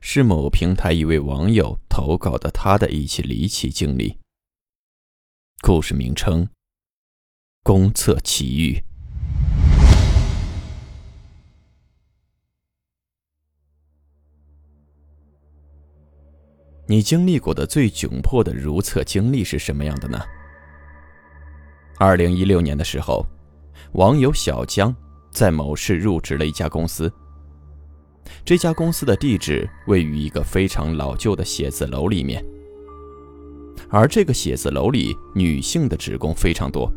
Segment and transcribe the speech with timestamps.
[0.00, 4.18] 是某平台一位网友投稿的他的一起离奇经历。
[5.60, 6.48] 故事名称：
[7.62, 8.82] 公厕奇遇。
[16.86, 20.18] 你经历过的最窘迫的如厕经历是什么样的呢？
[21.98, 23.26] 二零一六年的时候，
[23.92, 24.94] 网友小江
[25.30, 27.12] 在某市入职了一家公司。
[28.44, 32.44] 这家公司的地址位于一个非常老旧的写字楼里面，
[33.88, 36.90] 而这个写字楼里女性的职工非常多。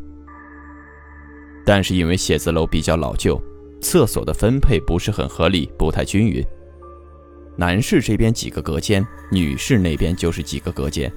[1.66, 3.42] 但是因为写字楼比较老旧，
[3.82, 6.44] 厕所的分配不是很合理，不太均匀。
[7.58, 11.12] 男士这边几个隔间，女士那边就是几个隔间，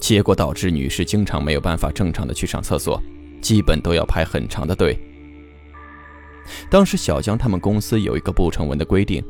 [0.00, 3.00] 结果导致女士经常没有办法正常的去上厕所，
[3.40, 4.98] 基本都要排很长的队。
[6.68, 9.22] 当时小江他们公司有一个不成文的规定，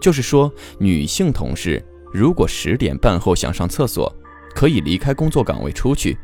[0.00, 1.82] 就是说女性同事
[2.12, 4.12] 如果十点半后想上厕所，
[4.54, 6.16] 可以离开工作岗位出去，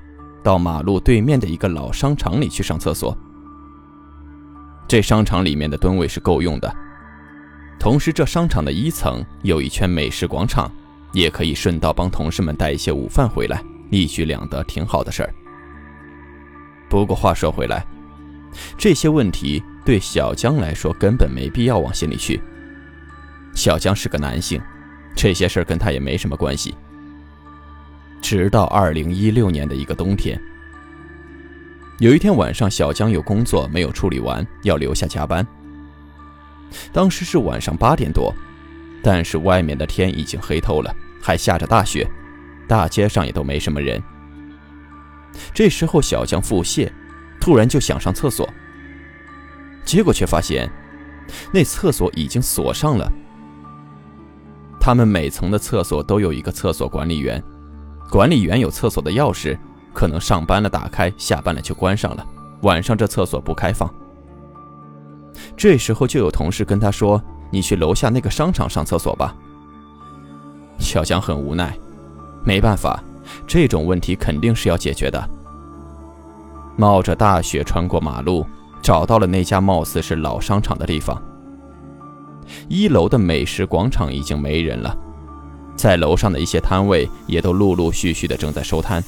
[0.42, 3.16] 到马路对面的一个老商场里去上厕所。
[4.88, 6.74] 这商场里面的蹲位是够用的，
[7.78, 10.70] 同时这商场的一层有一圈美食广场，
[11.12, 15.34] 也可以顺道帮同事们带一些午饭回来，一举两得，挺好的事儿。
[16.88, 17.86] 不过话说回来，
[18.76, 19.62] 这些问题。
[19.86, 22.42] 对小江来说，根本没必要往心里去。
[23.54, 24.60] 小江是个男性，
[25.14, 26.74] 这些事跟他也没什么关系。
[28.20, 30.36] 直到二零一六年的一个冬天，
[32.00, 35.46] 有一天晚上，小江有工作没有处理完，要留下加班。
[36.92, 38.34] 当时是晚上八点多，
[39.04, 40.92] 但是外面的天已经黑透了，
[41.22, 42.04] 还下着大雪，
[42.66, 44.02] 大街上也都没什么人。
[45.54, 46.90] 这时候，小江腹泻，
[47.40, 48.52] 突然就想上厕所。
[49.86, 50.70] 结果却发现，
[51.50, 53.10] 那厕所已经锁上了。
[54.78, 57.42] 他们每层的厕所都有一个厕所管理员，
[58.10, 59.56] 管理员有厕所的钥匙，
[59.94, 62.26] 可能上班了打开，下班了就关上了。
[62.62, 63.88] 晚上这厕所不开放。
[65.56, 69.34] 这时候就有同事跟他说：“你去楼下那个商场上厕所吧。”
[70.78, 71.76] 小江很无奈，
[72.44, 73.02] 没办法，
[73.46, 75.30] 这种问题肯定是要解决的。
[76.76, 78.46] 冒着大雪穿过马路。
[78.86, 81.20] 找到了那家貌似是老商场的地方。
[82.68, 84.96] 一楼的美食广场已经没人了，
[85.74, 89.02] 在楼上的一些摊位也都陆陆续续的正在收摊。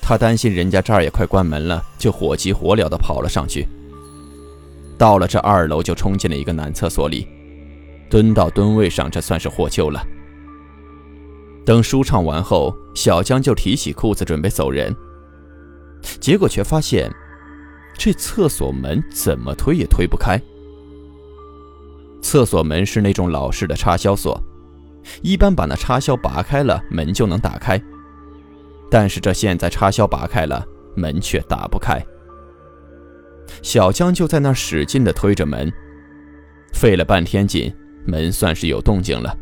[0.00, 3.66] 他担心人家这儿也快关门了，就火急火燎的跑了上去。
[4.96, 7.26] 到了这二楼，就冲进了一个男厕所里，
[8.08, 10.00] 蹲到蹲位上，这算是获救了。
[11.66, 14.94] 等舒畅完后，小江就提起裤子准备走人，
[16.20, 17.12] 结果却发现。
[17.98, 20.40] 这厕所门怎么推也推不开。
[22.22, 24.40] 厕所门是那种老式的插销锁，
[25.20, 27.80] 一般把那插销拔开了，门就能打开。
[28.88, 30.64] 但是这现在插销拔开了，
[30.94, 32.00] 门却打不开。
[33.62, 35.70] 小江就在那使劲地推着门，
[36.72, 37.74] 费了半天劲，
[38.06, 39.36] 门算是有动静了，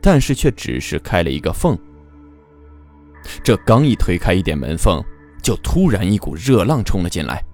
[0.00, 1.76] 但是却只是开了一个缝。
[3.42, 5.02] 这刚一推开一点门缝，
[5.42, 7.44] 就突然一股热浪冲了进来。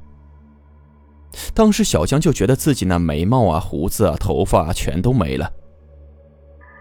[1.54, 5.50] 当时小江就觉得自己那眉毛啊、胡子啊、头发啊全都没了，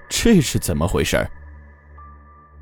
[0.09, 1.27] 这是怎么回事？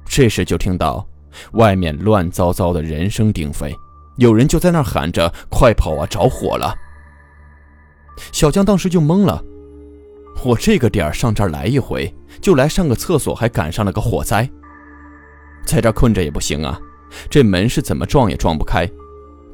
[0.06, 1.08] 这时就听到
[1.54, 3.74] 外面乱糟糟的人声鼎沸，
[4.18, 6.76] 有人就在那喊着：“快跑啊，着火了！”
[8.32, 9.44] 小江当时就懵了，
[10.44, 14.50] 我这个点儿上这儿来一回，就来上个厕所，还赶上了个火灾，
[15.66, 16.80] 在这困着也不行啊，
[17.30, 18.90] 这门是怎么撞也撞不开。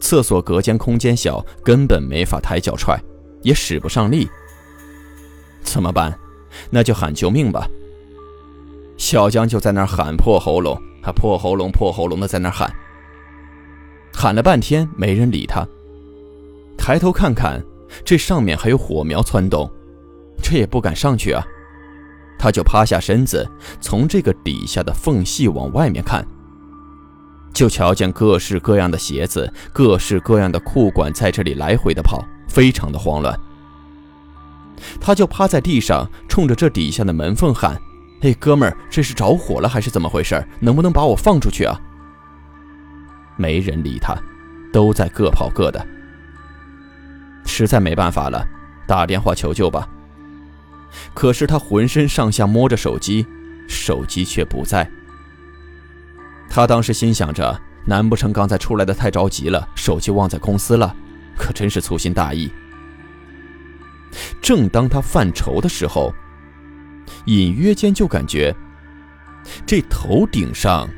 [0.02, 3.00] 厕所隔间空间小，根本没法抬脚踹，
[3.44, 4.28] 也使不上力。
[5.64, 6.18] 怎么办？
[6.70, 7.66] 那就喊救命吧。
[8.98, 12.70] 小江就在那儿喊破喉咙，他破喉咙破喉咙的在那儿喊，
[14.12, 15.66] 喊了半天没人理他。
[16.78, 17.64] 抬头看看，
[18.04, 19.70] 这上面还有火苗窜动，
[20.44, 21.46] 这也不敢上去啊。
[22.38, 23.48] 他就趴下身子，
[23.80, 26.28] 从这个底下的缝隙往外面看。
[27.62, 33.40] 就瞧见各式各样的鞋子、各式各样的裤管在这里来回的跑，非常的慌乱。
[35.00, 37.80] 他就趴在地上，冲着这底下的门缝喊
[38.22, 40.44] ：“哎，哥们儿，这是着火了还是怎么回事？
[40.60, 41.80] 能不能把我放出去啊？”
[43.38, 44.18] 没人理他，
[44.74, 45.86] 都在各跑各的。
[47.46, 48.44] 实在没办法了，
[48.88, 49.88] 打电话求救吧。
[51.14, 53.24] 可是他浑身上下摸着手机，
[53.68, 54.90] 手机却不在。
[56.54, 60.94] 他当时心想着，难不成刚才出来的太着急了，手机忘在公司了？
[61.38, 62.52] 可真是粗心大意。
[64.42, 66.14] 正当他犯愁的时候，
[67.26, 68.54] 隐约间就感觉
[69.66, 70.90] 这头顶上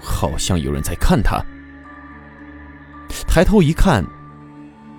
[0.00, 1.38] 好像有人在看他。
[3.28, 4.02] 抬头一看，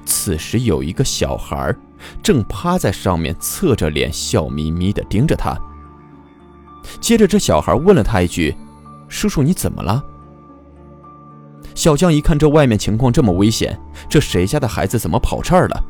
[0.06, 1.76] 此时有一个小孩
[2.22, 5.58] 正趴在上面，侧着脸，笑眯眯地盯着他。
[7.02, 8.56] 接着，这小孩问了他一句
[9.14, 10.04] ：“叔叔，你怎么了？”
[11.76, 13.80] 小江一看这外面情况这么危险，
[14.10, 15.84] 这谁家的孩子怎么跑这儿了？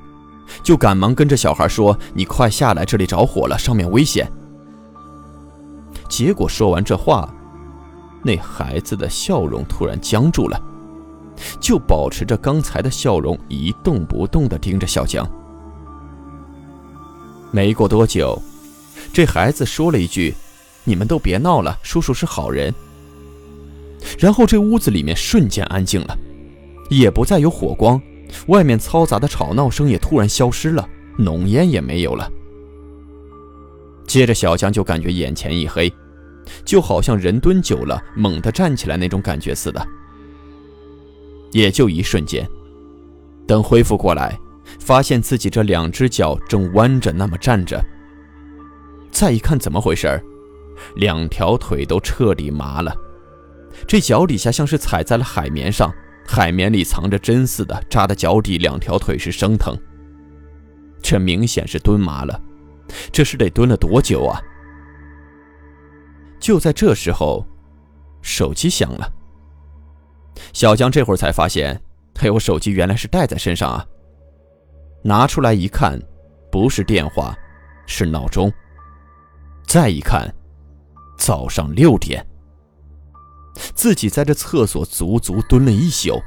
[0.62, 4.30] 就赶忙跟着小孩说：“你快下来，这里着火了，上面危险。”
[6.10, 7.34] 结果说完这话，
[8.22, 10.62] 那孩子的笑容突然僵住了，
[11.60, 15.28] 就保持着刚才的笑容，一动不动地盯着小江。
[17.52, 18.40] 没过多久，
[19.14, 20.36] 这孩子说了一句
[20.84, 22.74] ：“你们都别闹了，叔叔是好人。”
[24.20, 26.18] 然后这屋子里面瞬间安静了，
[26.90, 28.02] 也不再有火光。
[28.48, 32.30] 外面嘈杂的吵闹声也突然消失了，浓烟也没有了。
[34.08, 35.92] 接着，小江就感觉眼前一黑，
[36.66, 39.86] 就好像人蹲久了猛地站起来那种感觉似的。
[41.52, 42.48] 也就一瞬间，
[43.46, 44.38] 等恢复过来，
[44.80, 47.80] 发现自己这两只脚正弯着那么站着。
[49.12, 50.20] 再一看，怎么回事？
[50.96, 52.94] 两条腿都彻底麻了，
[53.88, 55.94] 这脚底下像是踩在了海绵上。
[56.26, 59.78] 海绵里藏着针似的，扎的脚底两条腿是生疼。
[61.02, 62.42] 这明显是蹲麻了，
[63.12, 64.42] 这是得蹲了多久啊？
[66.40, 67.46] 就在这时候，
[68.22, 69.14] 手机响了。
[70.54, 71.80] 小江这会儿才发现，
[72.22, 73.86] 哎我，手机原来是带在身上啊！
[75.04, 76.00] 拿出来一看，
[76.50, 77.38] 不是电话，
[77.86, 78.52] 是闹钟。
[79.68, 80.34] 再一看，
[81.18, 82.26] 早上六点。
[83.54, 86.22] 自己在这厕所足足蹲了一宿。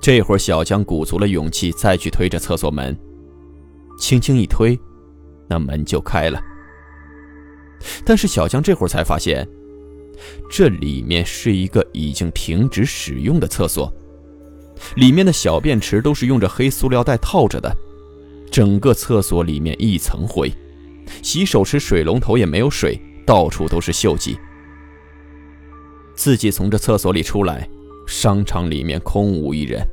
[0.00, 2.96] 这会儿，小江鼓足了勇气，再去推着厕所门，
[3.98, 4.78] 轻轻一推，
[5.48, 6.40] 那门就开了。
[8.04, 9.48] 但是小江这会儿才发现，
[10.50, 13.92] 这里面是一个已经停止使用的厕所，
[14.96, 17.74] 里面的小便池都是用着黑塑料袋套着的，
[18.50, 20.52] 整个厕所里面一层灰，
[21.22, 24.38] 洗手池水龙头也没有水，到处都是锈迹。
[26.16, 27.68] 自己从这厕所里出来，
[28.06, 29.86] 商场里面空无一人。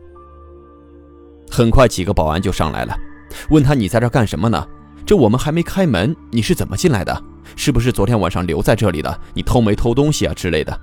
[1.52, 2.98] 很快，几个保安就上来了，
[3.50, 4.66] 问他：“你在这干什么呢？
[5.06, 7.24] 这我们还没开门，你是怎么进来的？
[7.56, 9.20] 是不是昨天晚上留在这里的？
[9.34, 10.80] 你偷没偷东西啊之类的？”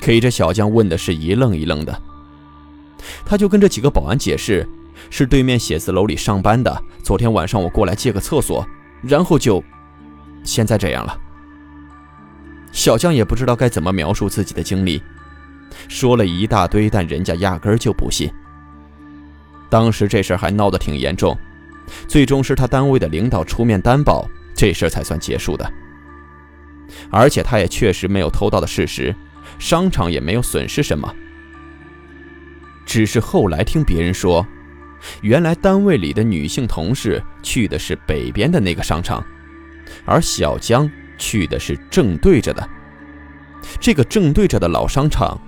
[0.00, 2.00] 给这小江问的是一愣一愣的，
[3.26, 4.66] 他就跟这几个保安解释
[5.10, 8.64] ：“是对面写字楼里上班的，昨天晚上我过来借个厕所，
[9.02, 9.62] 然后就
[10.44, 11.20] 现在这样了。”
[12.78, 15.02] 小江也不知道该怎么描述自己的经历，
[15.88, 18.30] 说了一大堆，但人家压根儿就不信。
[19.68, 21.36] 当时这事儿还闹得挺严重，
[22.06, 25.68] 最终是他单位的领导出面担保，这事儿才算结束的。
[27.10, 29.12] 而且他也确实没有偷盗的事实，
[29.58, 31.12] 商场也没有损失什么。
[32.86, 34.46] 只是后来听别人说，
[35.22, 39.20] 原来单位里的女性同事去的是北边的那个商场，
[40.04, 40.88] 而小江。
[41.18, 42.66] 去的是正对着的，
[43.80, 45.38] 这个正对着的老商场，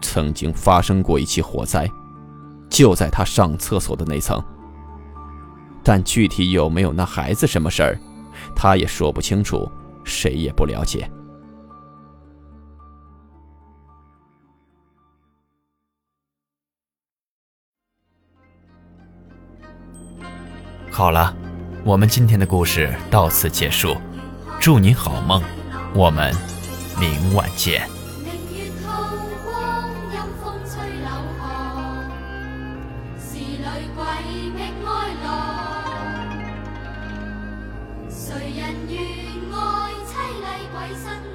[0.00, 1.90] 曾经发生过一起火灾，
[2.68, 4.42] 就在他上厕所的那层。
[5.82, 7.98] 但具体有没有那孩子什么事儿，
[8.54, 9.70] 他也说不清楚，
[10.04, 11.10] 谁也不了解。
[20.90, 21.36] 好了，
[21.84, 23.94] 我们今天的故事到此结束。
[24.66, 25.40] 祝您好梦
[25.94, 26.34] 我们
[26.98, 27.88] 明晚见。
[38.10, 38.98] 谁人愿
[40.44, 41.25] 爱鬼